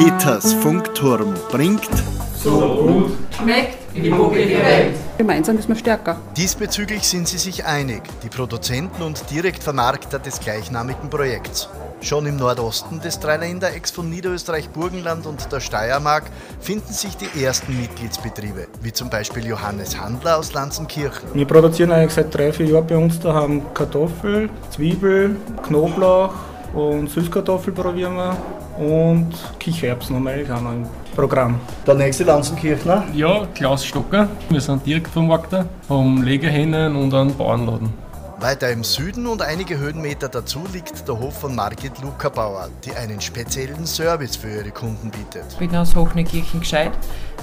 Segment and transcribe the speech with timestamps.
[0.00, 1.90] Peters Funkturm bringt
[2.34, 4.94] so gut schmeckt die bucklige Welt.
[5.18, 6.16] Gemeinsam ist man stärker.
[6.38, 11.68] Diesbezüglich sind sie sich einig, die Produzenten und Direktvermarkter des gleichnamigen Projekts.
[12.00, 16.24] Schon im Nordosten des Dreiländerecks von Niederösterreich, Burgenland und der Steiermark
[16.60, 21.28] finden sich die ersten Mitgliedsbetriebe, wie zum Beispiel Johannes Handler aus Lanzenkirchen.
[21.34, 26.32] Wir produzieren eigentlich seit drei, vier Jahren bei uns daheim Kartoffel, Zwiebel, Knoblauch
[26.72, 28.34] und Süßkartoffel probieren wir
[28.80, 31.60] und Kichererbsen haben wir eigentlich auch noch im Programm.
[31.86, 33.04] Der nächste Lanzenkirchner?
[33.14, 34.28] Ja, Klaus Stocker.
[34.48, 37.92] Wir sind Direktvermarkter vom Legehennen und einem Bauernladen.
[38.38, 43.20] Weiter im Süden und einige Höhenmeter dazu liegt der Hof von Margit Lukerbauer, die einen
[43.20, 45.44] speziellen Service für ihre Kunden bietet.
[45.50, 46.92] Ich bin aus Hochneukirchen gescheit.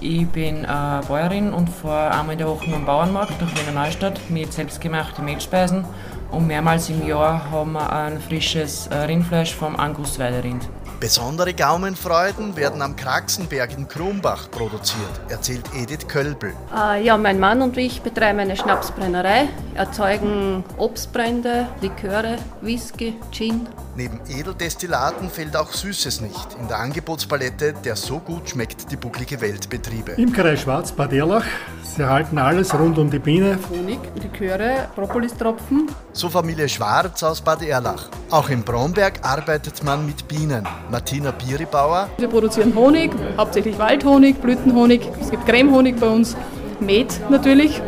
[0.00, 4.20] Ich bin äh, Bäuerin und fahre einmal in der Woche am Bauernmarkt durch Wiener Neustadt
[4.28, 5.86] mit selbstgemachten Mehlspeisen.
[6.30, 10.68] Und mehrmals im Jahr haben wir ein frisches äh, Rindfleisch vom Angus Weiderind.
[11.02, 16.52] Besondere Gaumenfreuden werden am Kraxenberg in Krumbach produziert, erzählt Edith Kölbel.
[16.72, 23.66] Äh, ja, mein Mann und ich betreiben eine Schnapsbrennerei, erzeugen Obstbrände, Liköre, Whisky, Gin.
[23.96, 29.40] Neben Edeldestillaten fällt auch Süßes nicht in der Angebotspalette der so gut schmeckt die bucklige
[29.40, 30.12] Weltbetriebe.
[30.12, 31.44] Imkerei Schwarz, Bad Erlach.
[31.82, 33.58] Sie erhalten alles rund um die Biene.
[33.68, 35.90] Honig, Liköre, Propolistropfen.
[36.12, 38.08] So Familie Schwarz aus Bad Erlach.
[38.30, 40.66] Auch in Bromberg arbeitet man mit Bienen.
[40.92, 42.10] Martina Biribauer.
[42.18, 45.00] Wir produzieren Honig, hauptsächlich Waldhonig, Blütenhonig.
[45.22, 46.36] Es gibt Cremehonig bei uns,
[46.80, 47.80] Met natürlich.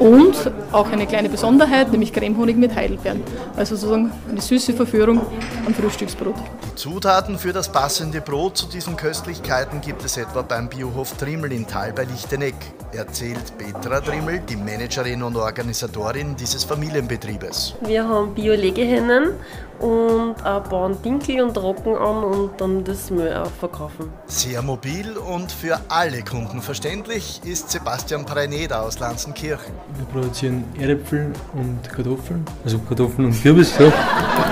[0.00, 3.22] Und auch eine kleine Besonderheit, nämlich Cremehonig mit Heidelbeeren.
[3.56, 5.20] Also sozusagen eine süße Verführung
[5.66, 6.34] am Frühstücksbrot.
[6.76, 11.66] Zutaten für das passende Brot zu diesen Köstlichkeiten gibt es etwa beim Biohof Trimmel in
[11.66, 12.54] Tal bei Lichteneck,
[12.92, 17.76] erzählt Petra Trimmel, die Managerin und Organisatorin dieses Familienbetriebes.
[17.80, 19.30] Wir haben Bio-Legehennen
[19.78, 20.36] und
[20.70, 24.10] bauen Dinkel und Rocken an und dann das Müll auch verkaufen.
[24.26, 29.74] Sehr mobil und für alle Kunden verständlich ist Sebastian Preineder aus Lanzenkirchen.
[29.96, 33.90] Wir produzieren Erdäpfel und Kartoffeln, also Kartoffeln und Kürbis, so.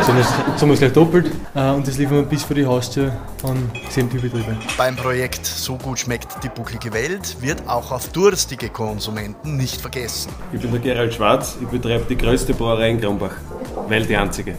[0.02, 0.18] Sagen
[0.60, 1.30] wir es gleich doppelt.
[1.54, 4.56] Äh, und das liefern wir bis vor die Haustür an Gesamtbetriebe.
[4.76, 10.30] Beim Projekt So gut schmeckt die bucklige Welt wird auch auf durstige Konsumenten nicht vergessen.
[10.52, 13.36] Ich bin der Gerald Schwarz, ich betreibe die größte Brauerei in Kronbach,
[13.88, 14.54] weil die einzige.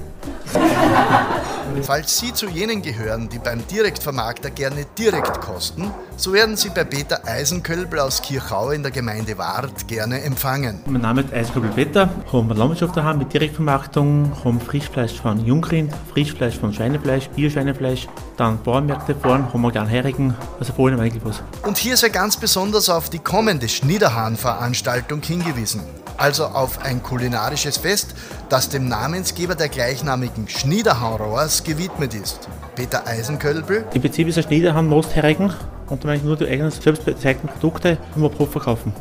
[1.82, 6.84] Falls Sie zu jenen gehören, die beim Direktvermarkter gerne direkt kosten, so werden Sie bei
[6.84, 10.82] Peter Eisenkölbel aus Kirchau in der Gemeinde Wart gerne empfangen.
[10.86, 16.58] Mein Name ist Eisenkölbel Peter, haben Landwirtschaft daheim mit Direktvermarktung, haben Frischfleisch von Jungrind, Frischfleisch
[16.58, 21.42] von Schweinefleisch, Bierschweinefleisch, dann Bauernmärkte fahren, haben wir gern Herigen, also vor allem eigentlich was.
[21.64, 25.82] Und hier sei ganz besonders auf die kommende Schniederhahn-Veranstaltung hingewiesen
[26.18, 28.16] also auf ein kulinarisches Fest,
[28.50, 32.48] das dem Namensgeber der gleichnamigen Schniederhaurohrs gewidmet ist.
[32.76, 33.86] Peter Eisenkölbel.
[33.94, 35.54] Im Prinzip ist ein Schniederhahn Mostherrigen
[35.88, 38.94] und dann nur die eigenen selbstbezeigten Produkte im Pro verkaufen.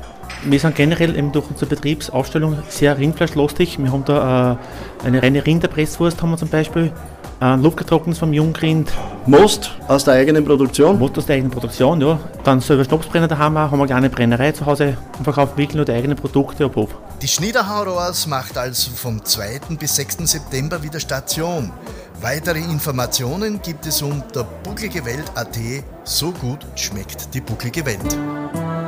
[0.45, 3.79] Wir sind generell eben durch unsere Betriebsaufstellung sehr rindfleischlastig.
[3.79, 4.59] Wir haben da
[5.03, 6.93] äh, eine reine Rinderpresswurst haben wir zum Beispiel,
[7.41, 8.93] äh, Luftgetrocknetes vom Jungrind.
[9.27, 10.99] Most aus der eigenen Produktion?
[10.99, 12.19] Most aus der eigenen Produktion, ja.
[12.45, 15.85] Dann selber Schnapsbrenner daheim haben wir eine kleine Brennerei zu Hause und verkaufen wirklich nur
[15.85, 16.91] die eigenen Produkte ab Hof.
[17.23, 19.61] Die Schniederhaurohrs macht also vom 2.
[19.79, 20.19] bis 6.
[20.31, 21.73] September wieder Station.
[22.21, 25.59] Weitere Informationen gibt es unter buckligewelt.at.
[26.05, 28.84] So gut schmeckt die bucklige Welt.